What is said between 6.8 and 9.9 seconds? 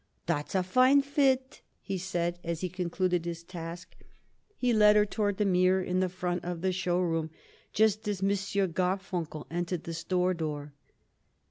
room just as M. Garfunkel entered